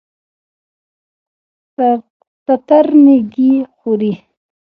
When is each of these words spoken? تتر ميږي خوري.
تتر 2.45 2.85
ميږي 3.03 3.51
خوري. 3.77 4.11